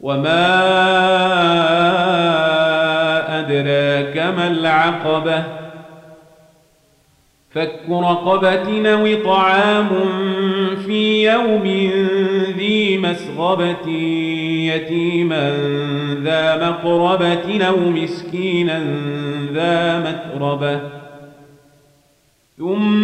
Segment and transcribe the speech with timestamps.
[0.00, 0.44] وما
[3.40, 5.44] أدراك ما العقبة
[7.54, 9.88] فك رقبة أو طعام
[10.86, 11.90] في يوم
[12.56, 13.88] ذي مسغبة
[14.74, 15.50] يتيما
[16.22, 18.78] ذا مقربة أو مسكينا
[19.52, 20.80] ذا متربة
[22.58, 23.03] ثم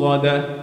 [0.00, 0.57] موصده